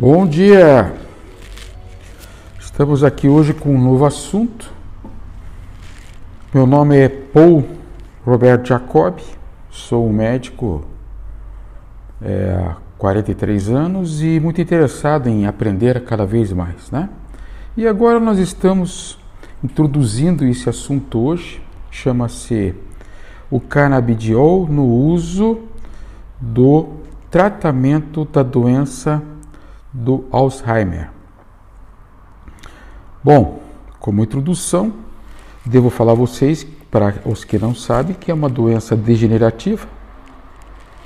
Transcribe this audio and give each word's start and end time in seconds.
Bom 0.00 0.28
dia! 0.28 0.94
Estamos 2.60 3.02
aqui 3.02 3.26
hoje 3.26 3.52
com 3.52 3.74
um 3.74 3.82
novo 3.82 4.04
assunto. 4.04 4.72
Meu 6.54 6.68
nome 6.68 6.96
é 6.96 7.08
Paul 7.08 7.64
Roberto 8.24 8.68
Jacob, 8.68 9.18
sou 9.68 10.08
um 10.08 10.12
médico 10.12 10.84
é, 12.22 12.64
há 12.64 12.76
43 12.96 13.70
anos 13.70 14.22
e 14.22 14.38
muito 14.38 14.60
interessado 14.60 15.26
em 15.26 15.48
aprender 15.48 16.04
cada 16.04 16.24
vez 16.24 16.52
mais, 16.52 16.92
né? 16.92 17.08
E 17.76 17.84
agora 17.84 18.20
nós 18.20 18.38
estamos 18.38 19.18
introduzindo 19.64 20.44
esse 20.44 20.68
assunto 20.68 21.18
hoje, 21.18 21.60
chama-se 21.90 22.72
o 23.50 23.58
canabidiol 23.58 24.68
no 24.68 24.84
uso 24.84 25.58
do 26.40 26.86
tratamento 27.32 28.24
da 28.26 28.44
doença 28.44 29.20
do 29.98 30.24
Alzheimer. 30.30 31.10
Bom, 33.22 33.60
como 33.98 34.22
introdução, 34.22 34.94
devo 35.66 35.90
falar 35.90 36.12
a 36.12 36.14
vocês, 36.14 36.66
para 36.90 37.16
os 37.24 37.44
que 37.44 37.58
não 37.58 37.74
sabem, 37.74 38.14
que 38.14 38.30
é 38.30 38.34
uma 38.34 38.48
doença 38.48 38.96
degenerativa 38.96 39.86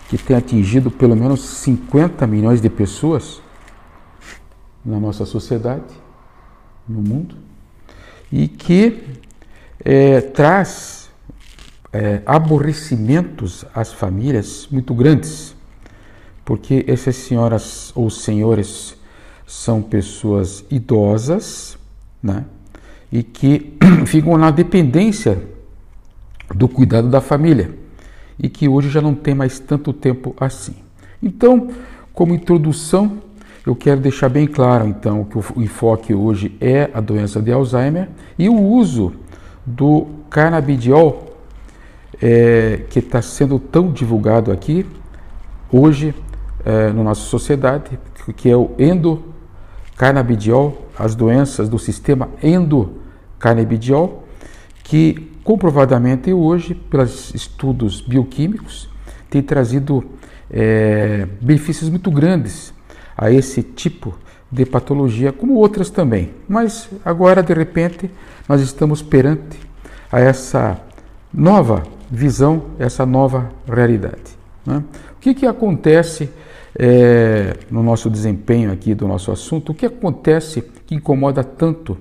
que 0.09 0.19
tem 0.19 0.37
atingido 0.37 0.91
pelo 0.91 1.17
menos 1.17 1.41
50 1.41 2.27
milhões 2.27 2.61
de 2.61 2.69
pessoas 2.69 3.41
na 4.85 5.01
nossa 5.01 5.25
sociedade, 5.25 5.95
no 6.87 7.01
mundo, 7.01 7.35
e 8.31 8.47
que 8.47 9.03
é, 9.83 10.21
traz 10.21 11.11
é, 11.93 12.21
aborrecimentos 12.27 13.65
às 13.75 13.91
famílias 13.93 14.69
muito 14.71 14.95
grandes 14.95 15.57
porque 16.45 16.85
essas 16.89 17.17
senhoras 17.17 17.93
ou 17.95 18.11
senhores 18.11 18.97
são 19.47 19.83
pessoas 19.83 20.65
idosas, 20.71 21.79
né? 22.23 22.45
E 23.11 23.23
que 23.23 23.77
ficam 24.07 24.37
na 24.37 24.51
dependência 24.51 25.43
do 26.55 26.69
cuidado 26.69 27.09
da 27.09 27.21
família 27.21 27.75
e 28.39 28.49
que 28.49 28.69
hoje 28.69 28.89
já 28.89 29.01
não 29.01 29.15
tem 29.15 29.35
mais 29.35 29.59
tanto 29.59 29.93
tempo 29.93 30.35
assim. 30.41 30.75
Então, 31.23 31.69
como 32.13 32.35
introdução, 32.35 33.19
eu 33.65 33.77
quero 33.77 34.01
deixar 34.01 34.29
bem 34.29 34.47
claro 34.47 34.89
então 34.89 35.25
que 35.25 35.39
o 35.39 35.63
enfoque 35.63 36.13
hoje 36.13 36.57
é 36.61 36.91
a 36.93 37.01
doença 37.01 37.41
de 37.41 37.53
Alzheimer 37.53 38.09
e 38.39 38.49
o 38.49 38.59
uso 38.59 39.13
do 39.65 40.07
canabidiol 40.29 41.37
é, 42.21 42.83
que 42.91 42.99
está 42.99 43.23
sendo 43.23 43.59
tão 43.59 43.93
divulgado 43.93 44.51
aqui 44.51 44.85
hoje 45.71 46.15
é, 46.65 46.93
na 46.93 47.03
nossa 47.03 47.23
sociedade, 47.23 47.99
que 48.37 48.51
é 48.51 48.57
o 48.57 48.71
endocarnabidiol, 48.79 50.89
as 50.99 51.15
doenças 51.15 51.69
do 51.69 51.79
sistema 51.79 52.29
endocarnabidiol, 52.43 54.25
que 54.85 55.31
comprovadamente 55.43 56.33
hoje, 56.33 56.75
pelos 56.75 57.35
estudos 57.35 58.01
bioquímicos, 58.01 58.89
tem 59.29 59.43
trazido 59.43 60.05
é, 60.51 61.27
benefícios 61.41 61.89
muito 61.89 62.11
grandes 62.11 62.73
a 63.17 63.31
esse 63.31 63.63
tipo 63.63 64.17
de 64.51 64.67
patologia, 64.67 65.33
como 65.33 65.55
outras 65.55 65.89
também. 65.89 66.31
Mas 66.47 66.89
agora, 67.05 67.43
de 67.43 67.55
repente, 67.55 68.11
nós 68.49 68.61
estamos 68.61 69.01
perante 69.01 69.59
a 70.11 70.21
essa 70.21 70.79
nova 71.33 71.83
visão, 72.11 72.65
essa 72.79 73.07
nova 73.07 73.51
realidade. 73.67 74.37
Né? 74.67 74.85
O 75.17 75.21
que, 75.21 75.33
que 75.33 75.47
acontece 75.47 76.31
é, 76.79 77.57
no 77.71 77.83
nosso 77.83 78.09
desempenho 78.09 78.73
aqui 78.73 78.95
do 78.95 79.07
nosso 79.07 79.31
assunto, 79.31 79.73
o 79.73 79.75
que 79.75 79.87
acontece 79.87 80.63
que 80.87 80.95
incomoda 80.95 81.45
tanto 81.45 81.99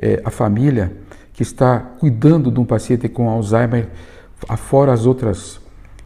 é, 0.00 0.20
a 0.24 0.30
família 0.30 0.92
que 1.32 1.42
está 1.42 1.78
cuidando 1.78 2.50
de 2.50 2.58
um 2.58 2.64
paciente 2.64 3.08
com 3.08 3.28
Alzheimer, 3.28 3.88
afora 4.48 4.92
as 4.92 5.06
outras, 5.06 5.60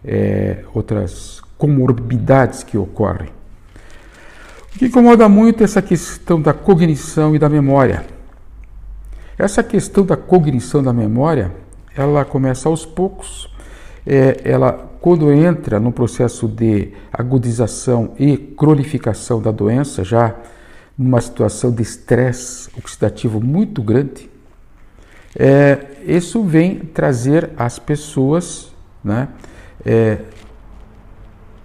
é, 0.04 0.64
outras 0.74 1.40
comorbidades 1.56 2.62
que 2.62 2.76
ocorrem. 2.76 3.30
O 4.74 4.78
que 4.78 4.86
incomoda 4.86 5.28
muito 5.28 5.62
é 5.62 5.64
essa 5.64 5.82
questão 5.82 6.40
da 6.40 6.52
cognição 6.52 7.34
e 7.34 7.38
da 7.38 7.48
memória. 7.48 8.04
Essa 9.38 9.62
questão 9.62 10.04
da 10.04 10.16
cognição 10.16 10.82
da 10.82 10.92
memória, 10.92 11.52
ela 11.96 12.24
começa 12.24 12.68
aos 12.68 12.84
poucos, 12.84 13.50
é, 14.06 14.40
ela 14.44 14.91
quando 15.02 15.32
entra 15.32 15.80
no 15.80 15.90
processo 15.90 16.46
de 16.46 16.92
agudização 17.12 18.14
e 18.20 18.36
cronificação 18.36 19.42
da 19.42 19.50
doença, 19.50 20.04
já 20.04 20.32
numa 20.96 21.20
situação 21.20 21.72
de 21.72 21.82
estresse 21.82 22.70
oxidativo 22.78 23.40
muito 23.40 23.82
grande, 23.82 24.30
é, 25.36 25.86
isso 26.06 26.44
vem 26.44 26.78
trazer 26.78 27.50
às 27.56 27.80
pessoas 27.80 28.72
né, 29.02 29.26
é, 29.84 30.18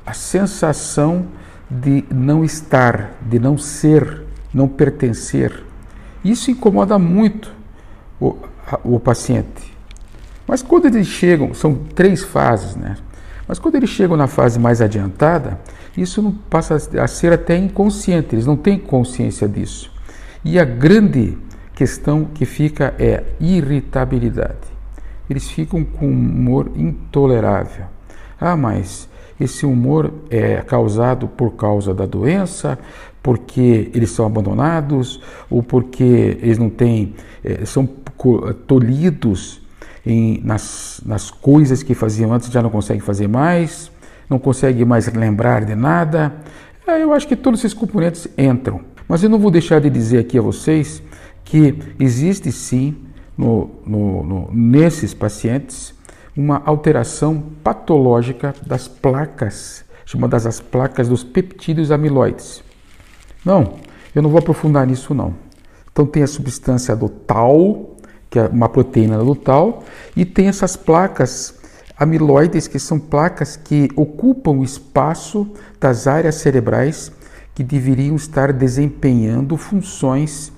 a 0.03 0.13
sensação 0.13 1.27
de 1.69 2.03
não 2.11 2.43
estar, 2.43 3.11
de 3.21 3.37
não 3.37 3.55
ser, 3.55 4.23
não 4.51 4.67
pertencer. 4.67 5.63
Isso 6.25 6.49
incomoda 6.49 6.97
muito 6.97 7.53
o, 8.19 8.35
o 8.83 8.99
paciente. 8.99 9.77
Mas 10.47 10.63
quando 10.63 10.87
eles 10.87 11.05
chegam, 11.05 11.53
são 11.53 11.75
três 11.75 12.23
fases, 12.23 12.75
né? 12.75 12.97
Mas 13.47 13.59
quando 13.59 13.75
eles 13.75 13.89
chegam 13.89 14.17
na 14.17 14.27
fase 14.27 14.59
mais 14.59 14.81
adiantada, 14.81 15.59
isso 15.95 16.21
não 16.21 16.31
passa 16.31 16.75
a 16.75 17.07
ser 17.07 17.31
até 17.31 17.55
inconsciente, 17.55 18.35
eles 18.35 18.45
não 18.45 18.57
têm 18.57 18.77
consciência 18.77 19.47
disso. 19.47 19.91
E 20.43 20.59
a 20.59 20.65
grande 20.65 21.37
questão 21.73 22.25
que 22.25 22.45
fica 22.45 22.93
é 22.99 23.23
irritabilidade. 23.39 24.77
Eles 25.29 25.49
ficam 25.49 25.83
com 25.83 26.07
um 26.07 26.11
humor 26.11 26.71
intolerável. 26.75 27.85
Ah, 28.39 28.55
mas 28.55 29.09
esse 29.39 29.65
humor 29.65 30.11
é 30.29 30.57
causado 30.61 31.27
por 31.27 31.51
causa 31.51 31.93
da 31.93 32.05
doença, 32.05 32.77
porque 33.21 33.91
eles 33.93 34.09
são 34.11 34.25
abandonados, 34.25 35.21
ou 35.49 35.61
porque 35.61 36.37
eles 36.41 36.57
não 36.57 36.69
têm, 36.69 37.13
é, 37.43 37.65
são 37.65 37.87
tolhidos 38.65 39.61
em, 40.07 40.41
nas, 40.43 41.01
nas 41.05 41.29
coisas 41.29 41.83
que 41.83 41.93
faziam 41.93 42.31
antes 42.31 42.49
já 42.49 42.61
não 42.61 42.69
consegue 42.69 43.01
fazer 43.01 43.27
mais, 43.27 43.91
não 44.29 44.39
consegue 44.39 44.85
mais 44.85 45.11
lembrar 45.11 45.65
de 45.65 45.75
nada. 45.75 46.33
É, 46.87 47.03
eu 47.03 47.13
acho 47.13 47.27
que 47.27 47.35
todos 47.35 47.59
esses 47.59 47.73
componentes 47.73 48.27
entram. 48.37 48.81
Mas 49.07 49.21
eu 49.21 49.29
não 49.29 49.37
vou 49.37 49.51
deixar 49.51 49.81
de 49.81 49.89
dizer 49.89 50.19
aqui 50.19 50.37
a 50.37 50.41
vocês 50.41 51.03
que 51.43 51.77
existe 51.99 52.51
sim 52.51 52.95
no, 53.37 53.69
no, 53.85 54.23
no, 54.23 54.49
nesses 54.53 55.13
pacientes 55.13 55.93
uma 56.35 56.61
alteração 56.65 57.43
patológica 57.63 58.53
das 58.65 58.87
placas, 58.87 59.83
chamadas 60.05 60.45
as 60.45 60.59
placas 60.59 61.09
dos 61.09 61.23
peptídeos 61.23 61.91
amiloides. 61.91 62.63
Não, 63.43 63.73
eu 64.13 64.21
não 64.21 64.29
vou 64.29 64.39
aprofundar 64.39 64.85
nisso 64.85 65.13
não. 65.13 65.33
Então 65.91 66.05
tem 66.05 66.21
a 66.21 66.27
substância 66.27 66.95
do 66.95 67.09
tal, 67.09 67.96
que 68.29 68.39
é 68.39 68.47
uma 68.47 68.69
proteína 68.69 69.17
do 69.19 69.35
tal, 69.35 69.83
e 70.15 70.25
tem 70.25 70.47
essas 70.47 70.75
placas 70.75 71.55
amiloides, 71.97 72.67
que 72.67 72.79
são 72.79 72.99
placas 72.99 73.55
que 73.55 73.89
ocupam 73.95 74.51
o 74.51 74.63
espaço 74.63 75.47
das 75.79 76.07
áreas 76.07 76.35
cerebrais 76.35 77.11
que 77.55 77.63
deveriam 77.63 78.15
estar 78.15 78.53
desempenhando 78.53 79.57
funções 79.57 80.53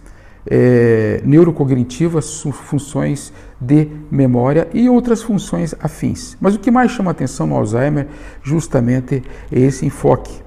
é, 0.46 1.22
neurocognitivas, 1.24 2.42
funções 2.42 3.32
de 3.60 3.88
memória 4.12 4.68
e 4.74 4.90
outras 4.90 5.22
funções 5.22 5.74
afins. 5.80 6.36
Mas 6.42 6.56
o 6.56 6.60
que 6.60 6.72
mais 6.72 6.92
chama 6.92 7.12
atenção 7.12 7.48
no 7.48 7.56
Alzheimer 7.56 8.08
justamente 8.44 9.24
é 9.52 9.60
esse 9.60 9.86
enfoque 9.86 10.42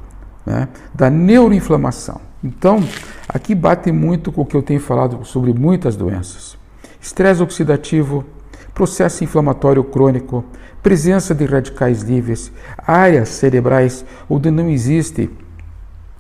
né, 0.45 0.69
da 0.95 1.09
neuroinflamação. 1.09 2.21
Então, 2.45 2.81
aqui 3.29 3.55
bate 3.55 3.93
muito 3.93 4.33
com 4.33 4.43
o 4.43 4.47
que 4.47 4.57
eu 4.57 4.63
tenho 4.63 4.81
falado 4.81 5.25
sobre 5.25 5.55
muitas 5.55 5.97
doenças 5.97 6.61
estresse 7.03 7.43
oxidativo, 7.43 8.25
processo 8.73 9.25
inflamatório 9.25 9.83
crônico, 9.83 10.45
presença 10.81 11.35
de 11.35 11.45
radicais 11.45 12.03
livres, 12.03 12.53
áreas 12.79 13.29
cerebrais 13.29 14.05
onde 14.31 14.51
não 14.51 14.71
existe 14.71 15.29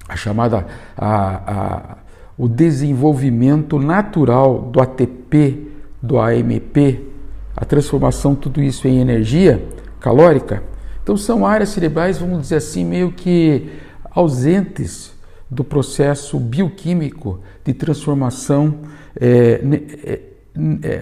a 0.08 0.16
chamada 0.16 0.66
a, 0.96 1.52
a, 1.52 1.96
o 2.36 2.48
desenvolvimento 2.48 3.78
natural 3.78 4.60
do 4.60 4.80
ATP, 4.80 5.68
do 6.02 6.18
AMP, 6.18 7.08
a 7.56 7.64
transformação 7.64 8.34
tudo 8.34 8.60
isso 8.60 8.88
em 8.88 9.00
energia 9.00 9.64
calórica. 10.00 10.62
Então 11.02 11.16
são 11.16 11.46
áreas 11.46 11.70
cerebrais, 11.70 12.18
vamos 12.18 12.42
dizer 12.42 12.56
assim, 12.56 12.84
meio 12.84 13.12
que 13.12 13.70
ausentes 14.10 15.12
do 15.48 15.62
processo 15.62 16.38
bioquímico 16.40 17.40
de 17.64 17.72
transformação 17.72 18.80
é, 19.14 19.60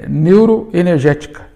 neuroenergética. 0.09 1.49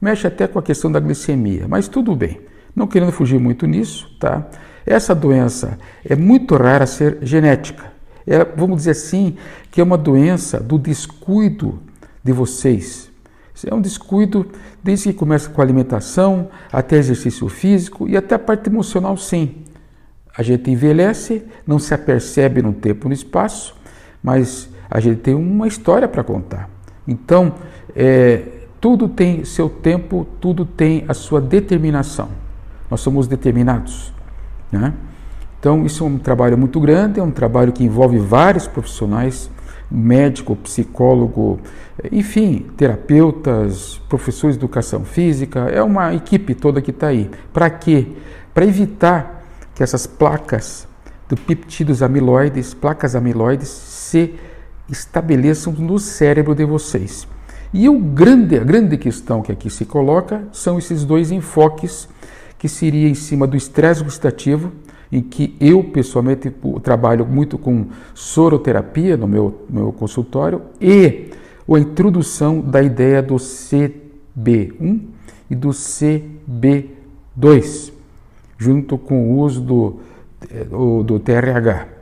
Mexe 0.00 0.26
até 0.26 0.46
com 0.46 0.58
a 0.58 0.62
questão 0.62 0.90
da 0.90 1.00
glicemia, 1.00 1.66
mas 1.68 1.88
tudo 1.88 2.14
bem. 2.14 2.40
Não 2.74 2.86
querendo 2.86 3.12
fugir 3.12 3.38
muito 3.38 3.66
nisso, 3.66 4.10
tá? 4.18 4.46
Essa 4.86 5.14
doença 5.14 5.78
é 6.04 6.16
muito 6.16 6.56
rara 6.56 6.86
ser 6.86 7.18
genética. 7.22 7.92
É, 8.26 8.44
vamos 8.44 8.78
dizer 8.78 8.92
assim, 8.92 9.36
que 9.70 9.80
é 9.80 9.84
uma 9.84 9.98
doença 9.98 10.60
do 10.60 10.78
descuido 10.78 11.78
de 12.22 12.32
vocês. 12.32 13.10
É 13.66 13.74
um 13.74 13.80
descuido 13.80 14.46
desde 14.82 15.12
que 15.12 15.18
começa 15.18 15.50
com 15.50 15.60
a 15.60 15.64
alimentação, 15.64 16.48
até 16.72 16.96
exercício 16.96 17.46
físico 17.48 18.08
e 18.08 18.16
até 18.16 18.34
a 18.34 18.38
parte 18.38 18.68
emocional, 18.70 19.16
sim. 19.16 19.56
A 20.34 20.42
gente 20.42 20.70
envelhece, 20.70 21.42
não 21.66 21.78
se 21.78 21.92
apercebe 21.92 22.62
no 22.62 22.72
tempo 22.72 23.06
e 23.06 23.08
no 23.08 23.14
espaço, 23.14 23.76
mas 24.22 24.70
a 24.90 24.98
gente 25.00 25.20
tem 25.20 25.34
uma 25.34 25.68
história 25.68 26.08
para 26.08 26.24
contar. 26.24 26.70
Então, 27.10 27.54
é, 27.94 28.42
tudo 28.80 29.08
tem 29.08 29.44
seu 29.44 29.68
tempo, 29.68 30.26
tudo 30.40 30.64
tem 30.64 31.04
a 31.08 31.12
sua 31.12 31.40
determinação. 31.40 32.28
Nós 32.88 33.00
somos 33.00 33.26
determinados. 33.26 34.12
Né? 34.70 34.94
Então, 35.58 35.84
isso 35.84 36.04
é 36.04 36.06
um 36.06 36.18
trabalho 36.18 36.56
muito 36.56 36.80
grande, 36.80 37.18
é 37.18 37.22
um 37.22 37.32
trabalho 37.32 37.72
que 37.72 37.82
envolve 37.82 38.18
vários 38.18 38.68
profissionais, 38.68 39.50
médico, 39.90 40.54
psicólogo, 40.54 41.58
enfim, 42.12 42.66
terapeutas, 42.76 44.00
professores 44.08 44.56
de 44.56 44.60
educação 44.60 45.04
física, 45.04 45.68
é 45.68 45.82
uma 45.82 46.14
equipe 46.14 46.54
toda 46.54 46.80
que 46.80 46.92
está 46.92 47.08
aí. 47.08 47.28
Para 47.52 47.68
quê? 47.68 48.06
Para 48.54 48.64
evitar 48.64 49.44
que 49.74 49.82
essas 49.82 50.06
placas 50.06 50.86
do 51.28 51.36
peptídeos 51.36 52.02
amiloides, 52.02 52.72
placas 52.72 53.16
amiloides, 53.16 53.68
se 53.68 54.34
estabeleçam 54.90 55.72
no 55.72 55.98
cérebro 55.98 56.54
de 56.54 56.64
vocês. 56.64 57.26
E 57.72 57.88
o 57.88 57.98
grande, 57.98 58.56
a 58.56 58.64
grande 58.64 58.98
questão 58.98 59.42
que 59.42 59.52
aqui 59.52 59.70
se 59.70 59.84
coloca 59.84 60.42
são 60.52 60.76
esses 60.78 61.04
dois 61.04 61.30
enfoques, 61.30 62.08
que 62.58 62.68
seria 62.68 63.08
em 63.08 63.14
cima 63.14 63.46
do 63.46 63.56
estresse 63.56 64.02
oxidativo, 64.02 64.72
em 65.12 65.22
que 65.22 65.56
eu 65.60 65.84
pessoalmente 65.84 66.52
trabalho 66.82 67.24
muito 67.26 67.58
com 67.58 67.86
soroterapia 68.14 69.16
no 69.16 69.26
meu, 69.26 69.66
meu 69.68 69.92
consultório 69.92 70.62
e 70.80 71.30
a 71.68 71.78
introdução 71.78 72.60
da 72.60 72.80
ideia 72.82 73.22
do 73.22 73.36
CB1 73.36 75.00
e 75.48 75.54
do 75.54 75.70
CB2, 75.70 77.92
junto 78.58 78.98
com 78.98 79.30
o 79.30 79.38
uso 79.38 79.60
do, 79.60 80.00
do 81.04 81.20
TRH. 81.20 81.99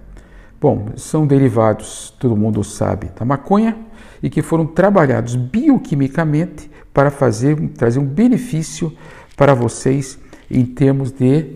Bom, 0.61 0.89
são 0.97 1.27
derivados, 1.27 2.13
todo 2.19 2.37
mundo 2.37 2.65
sabe, 2.65 3.11
da 3.19 3.25
maconha 3.25 3.77
e 4.23 4.29
que 4.29 4.43
foram 4.43 4.67
trabalhados 4.67 5.37
bioquimicamente 5.37 6.69
para 6.93 7.11
fazer 7.11 7.57
trazer 7.77 8.01
um 8.01 8.05
benefício 8.05 8.93
para 9.37 9.55
vocês 9.55 10.19
em 10.51 10.65
termos 10.65 11.13
de 11.13 11.47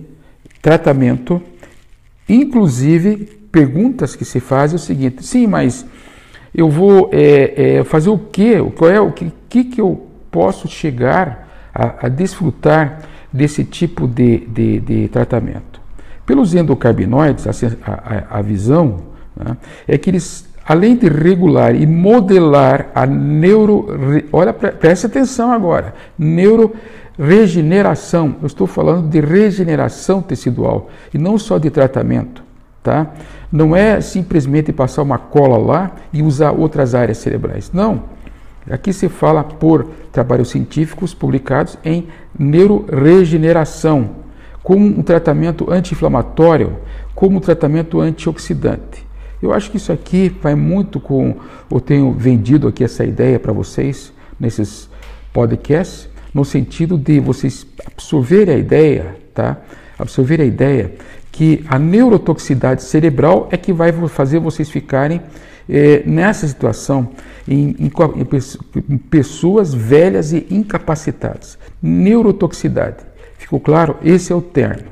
tratamento. 0.61 1.43
Inclusive, 2.29 3.43
perguntas 3.51 4.15
que 4.15 4.25
se 4.25 4.39
fazem 4.39 4.77
é 4.77 4.77
o 4.77 4.79
seguinte: 4.79 5.27
sim, 5.27 5.49
mas 5.49 5.85
eu 6.55 6.71
vou 6.71 7.11
é, 7.13 7.79
é, 7.79 7.85
fazer 7.85 8.11
o 8.11 8.19
quê? 8.19 8.55
Qual 8.77 8.91
é 8.91 9.01
o 9.01 9.11
que, 9.11 9.33
que, 9.49 9.65
que 9.65 9.81
eu 9.81 10.07
posso 10.31 10.69
chegar 10.69 11.71
a, 11.75 12.07
a 12.07 12.09
desfrutar 12.09 13.03
desse 13.33 13.65
tipo 13.65 14.07
de, 14.07 14.47
de, 14.47 14.81
de, 14.81 15.09
tratamento? 15.09 15.82
Pelos 16.25 16.55
endocarbinoides, 16.55 17.47
a, 17.47 17.53
a, 17.85 18.39
a 18.39 18.43
visão 18.43 18.99
né, 19.37 19.57
é 19.89 19.99
que 19.99 20.11
eles, 20.11 20.49
além 20.65 20.97
de 20.97 21.09
regular 21.09 21.75
e 21.75 21.87
modelar 21.87 22.89
a 22.95 23.07
neuro. 23.07 23.87
Olha, 24.33 24.53
preste 24.53 25.07
atenção 25.07 25.51
agora: 25.51 25.95
neuro 26.19 26.75
regeneração. 27.19 28.37
Eu 28.41 28.47
estou 28.47 28.67
falando 28.67 29.09
de 29.09 29.21
regeneração 29.21 30.23
tecidual 30.23 30.89
e 31.13 31.19
não 31.19 31.39
só 31.39 31.59
de 31.59 31.71
tratamento, 31.71 32.43
tá? 32.83 33.11
Não 33.51 33.77
é 33.77 34.01
simplesmente 34.01 34.73
passar 34.73 35.03
uma 35.03 35.19
cola 35.19 35.59
lá 35.59 35.93
e 36.13 36.23
usar 36.23 36.53
outras 36.53 36.95
áreas 36.95 37.19
cerebrais. 37.19 37.71
Não. 37.73 38.05
Aqui 38.71 38.93
se 38.93 39.09
fala 39.09 39.43
por 39.43 39.89
trabalhos 40.13 40.51
científicos 40.51 41.13
publicados 41.13 41.77
em 41.85 42.07
neuroregeneração, 42.39 44.22
como 44.63 44.85
um 44.87 45.03
tratamento 45.03 45.71
anti-inflamatório, 45.71 46.77
como 47.15 47.39
um 47.39 47.41
tratamento 47.41 48.01
antioxidante. 48.01 49.07
Eu 49.43 49.53
acho 49.53 49.71
que 49.71 49.77
isso 49.77 49.93
aqui 49.93 50.29
vai 50.41 50.55
muito 50.55 51.01
com. 51.01 51.37
Eu 51.71 51.81
tenho 51.81 52.13
vendido 52.13 52.69
aqui 52.69 52.85
essa 52.85 53.05
ideia 53.05 53.41
para 53.41 53.53
vocês 53.53 54.13
nesses 54.39 54.89
podcasts 55.33 56.13
no 56.33 56.45
sentido 56.45 56.97
de 56.97 57.21
vocês 57.21 57.67
absorverem 57.85 58.55
a 58.55 58.59
ideia, 58.59 59.17
tá? 59.35 59.59
Absorver 59.99 60.41
a 60.41 60.45
ideia 60.45 60.93
que 61.31 61.65
a 61.69 61.79
neurotoxicidade 61.79 62.83
cerebral 62.83 63.49
é 63.51 63.57
que 63.57 63.73
vai 63.73 63.93
fazer 64.09 64.39
vocês 64.39 64.71
ficarem 64.71 65.21
é, 65.69 66.03
nessa 66.05 66.47
situação 66.47 67.11
em, 67.47 67.77
em, 67.79 67.91
em, 68.89 68.99
pessoas 68.99 69.73
velhas 69.73 70.33
e 70.33 70.47
incapacitadas. 70.51 71.59
Neurotoxicidade. 71.81 73.12
Ficou 73.43 73.59
claro? 73.59 73.97
Esse 74.05 74.33
é 74.33 74.37
o 74.37 74.41
termo. 74.41 74.85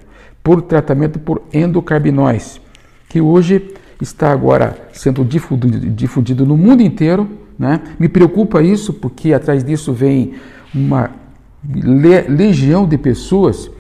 Por 0.42 0.60
tratamento 0.62 1.18
por 1.18 1.42
endocarbinóis, 1.52 2.60
que 3.08 3.20
hoje 3.20 3.74
está 4.00 4.32
agora 4.32 4.76
sendo 4.92 5.24
difundido, 5.24 5.78
difundido 5.90 6.44
no 6.44 6.56
mundo 6.56 6.82
inteiro. 6.82 7.28
Né? 7.56 7.80
Me 7.98 8.08
preocupa 8.08 8.60
isso 8.60 8.92
porque 8.92 9.32
atrás 9.32 9.62
disso 9.62 9.92
vem 9.92 10.32
uma 10.74 11.10
legião 12.28 12.86
de 12.86 12.98
pessoas 12.98 13.70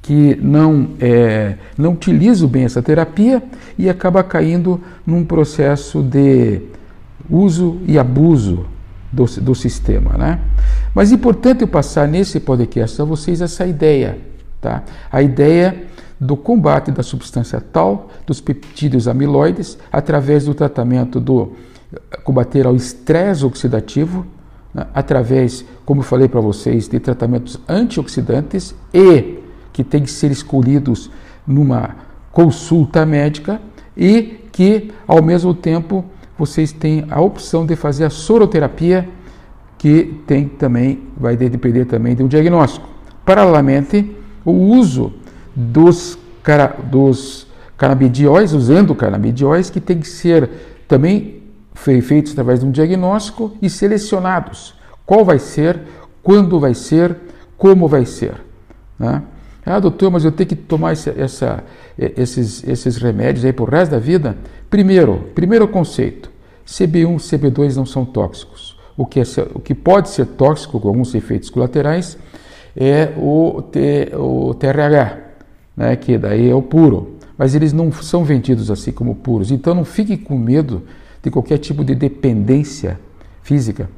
que 0.00 0.38
não, 0.40 0.90
é, 1.00 1.56
não 1.76 1.92
utilizam 1.92 2.48
bem 2.48 2.64
essa 2.64 2.80
terapia 2.80 3.42
e 3.78 3.88
acaba 3.88 4.22
caindo 4.22 4.80
num 5.06 5.24
processo 5.24 6.02
de 6.02 6.62
uso 7.28 7.78
e 7.86 7.98
abuso 7.98 8.66
do, 9.12 9.24
do 9.24 9.54
sistema. 9.54 10.16
Né? 10.16 10.40
Mas 10.94 11.10
é 11.10 11.16
importante 11.16 11.62
eu 11.62 11.68
passar 11.68 12.06
nesse 12.06 12.38
podcast 12.38 13.00
a 13.02 13.04
vocês 13.04 13.40
essa 13.40 13.66
ideia, 13.66 14.18
tá? 14.60 14.84
a 15.10 15.20
ideia 15.20 15.84
do 16.20 16.36
combate 16.36 16.90
da 16.92 17.02
substância 17.02 17.60
tal, 17.60 18.08
dos 18.26 18.40
peptídeos 18.40 19.08
amiloides, 19.08 19.76
através 19.92 20.44
do 20.44 20.54
tratamento 20.54 21.18
do 21.20 21.52
combater 22.22 22.66
ao 22.66 22.76
estresse 22.76 23.44
oxidativo, 23.44 24.24
né, 24.72 24.86
através, 24.94 25.64
como 25.84 26.00
eu 26.00 26.04
falei 26.04 26.28
para 26.28 26.40
vocês, 26.40 26.88
de 26.88 26.98
tratamentos 26.98 27.58
antioxidantes 27.68 28.74
e 28.92 29.38
que 29.72 29.84
têm 29.84 30.02
que 30.02 30.10
ser 30.10 30.30
escolhidos 30.30 31.10
numa 31.46 31.96
consulta 32.32 33.04
médica 33.04 33.60
e 33.96 34.40
que, 34.50 34.92
ao 35.06 35.22
mesmo 35.22 35.52
tempo, 35.52 36.04
vocês 36.38 36.72
têm 36.72 37.04
a 37.10 37.20
opção 37.20 37.66
de 37.66 37.76
fazer 37.76 38.04
a 38.04 38.10
soroterapia, 38.10 39.08
que 39.84 40.18
tem 40.26 40.48
também, 40.48 41.02
vai 41.14 41.36
depender 41.36 41.84
também 41.84 42.16
de 42.16 42.22
um 42.22 42.26
diagnóstico. 42.26 42.88
Paralelamente, 43.22 44.16
o 44.42 44.50
uso 44.50 45.12
dos, 45.54 46.18
dos 46.84 47.46
canabidióis, 47.76 48.54
os 48.54 48.70
endocanabidióis, 48.70 49.68
que 49.68 49.82
tem 49.82 50.00
que 50.00 50.08
ser 50.08 50.48
também 50.88 51.42
feitos 51.74 52.32
através 52.32 52.60
de 52.60 52.66
um 52.66 52.70
diagnóstico 52.70 53.52
e 53.60 53.68
selecionados. 53.68 54.74
Qual 55.04 55.22
vai 55.22 55.38
ser, 55.38 55.78
quando 56.22 56.58
vai 56.58 56.72
ser, 56.72 57.14
como 57.58 57.86
vai 57.86 58.06
ser. 58.06 58.36
Né? 58.98 59.22
Ah, 59.66 59.80
doutor, 59.80 60.10
mas 60.10 60.24
eu 60.24 60.32
tenho 60.32 60.48
que 60.48 60.56
tomar 60.56 60.92
essa, 60.92 61.62
esses, 61.98 62.66
esses 62.66 62.96
remédios 62.96 63.44
aí 63.44 63.52
por 63.52 63.68
resto 63.68 63.90
da 63.90 63.98
vida? 63.98 64.34
Primeiro, 64.70 65.28
primeiro 65.34 65.68
conceito, 65.68 66.30
CB1 66.66 67.16
e 67.16 67.38
CB2 67.38 67.76
não 67.76 67.84
são 67.84 68.06
tóxicos. 68.06 68.73
O 68.96 69.04
que, 69.04 69.20
é, 69.20 69.24
o 69.54 69.60
que 69.60 69.74
pode 69.74 70.08
ser 70.08 70.26
tóxico 70.26 70.78
com 70.78 70.88
alguns 70.88 71.14
efeitos 71.14 71.50
colaterais 71.50 72.16
é 72.76 73.12
o, 73.16 73.62
T, 73.62 74.12
o 74.14 74.54
TRH, 74.54 75.18
né, 75.76 75.96
que 75.96 76.16
daí 76.16 76.48
é 76.48 76.54
o 76.54 76.62
puro. 76.62 77.16
Mas 77.36 77.54
eles 77.54 77.72
não 77.72 77.90
são 77.90 78.24
vendidos 78.24 78.70
assim 78.70 78.92
como 78.92 79.14
puros. 79.14 79.50
Então 79.50 79.74
não 79.74 79.84
fique 79.84 80.16
com 80.16 80.38
medo 80.38 80.82
de 81.22 81.30
qualquer 81.30 81.58
tipo 81.58 81.84
de 81.84 81.94
dependência 81.94 83.00
física. 83.42 83.88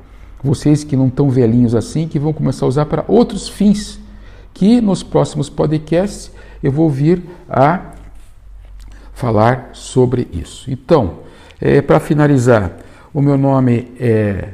Vocês 0.43 0.85
que 0.85 0.97
não 0.97 1.09
estão 1.09 1.29
velhinhos 1.29 1.75
assim, 1.75 2.09
que 2.09 2.19
vão 2.19 2.33
começar 2.33 2.65
a 2.65 2.69
usar 2.69 2.87
para 2.87 3.05
outros 3.09 3.49
fins, 3.49 3.99
que 4.55 4.81
nos 4.81 5.03
próximos 5.03 5.51
podcasts 5.51 6.31
eu 6.63 6.73
vou 6.73 6.89
vir 6.89 7.23
a 7.49 7.93
falar 9.13 9.71
sobre 9.73 10.29
isso. 10.33 10.71
Então, 10.71 11.19
é, 11.61 11.81
para 11.81 11.99
finalizar, 11.99 12.77
o 13.13 13.21
meu 13.21 13.37
nome 13.37 13.93
é 13.99 14.49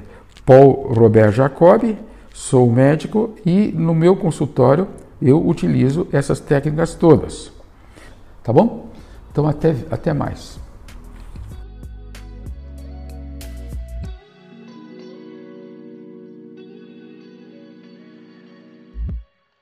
Paul 0.44 0.92
Robert 0.94 1.32
Jacob, 1.32 1.96
sou 2.34 2.70
médico 2.70 3.34
e 3.44 3.72
no 3.72 3.94
meu 3.94 4.16
consultório 4.16 4.88
eu 5.20 5.46
utilizo 5.46 6.08
essas 6.12 6.40
técnicas 6.40 6.94
todas. 6.94 7.52
Tá 8.42 8.52
bom? 8.52 8.88
Então, 9.30 9.46
até, 9.46 9.74
até 9.90 10.12
mais. 10.12 10.58